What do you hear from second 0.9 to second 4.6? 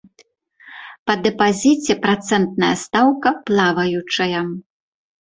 Па дэпазіце працэнтная стаўка плаваючая.